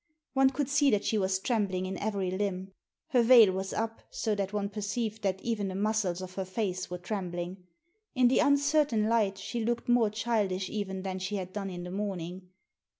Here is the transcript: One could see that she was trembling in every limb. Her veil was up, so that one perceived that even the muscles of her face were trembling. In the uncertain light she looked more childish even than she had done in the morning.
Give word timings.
One 0.33 0.49
could 0.49 0.67
see 0.67 0.89
that 0.89 1.05
she 1.05 1.19
was 1.19 1.37
trembling 1.37 1.85
in 1.85 1.95
every 1.99 2.31
limb. 2.31 2.71
Her 3.09 3.21
veil 3.21 3.51
was 3.53 3.71
up, 3.71 4.01
so 4.09 4.33
that 4.33 4.51
one 4.51 4.67
perceived 4.67 5.21
that 5.21 5.39
even 5.41 5.67
the 5.67 5.75
muscles 5.75 6.23
of 6.23 6.33
her 6.33 6.43
face 6.43 6.89
were 6.89 6.97
trembling. 6.97 7.67
In 8.15 8.27
the 8.27 8.39
uncertain 8.39 9.07
light 9.07 9.37
she 9.37 9.63
looked 9.63 9.87
more 9.87 10.09
childish 10.09 10.71
even 10.71 11.03
than 11.03 11.19
she 11.19 11.35
had 11.35 11.53
done 11.53 11.69
in 11.69 11.83
the 11.83 11.91
morning. 11.91 12.49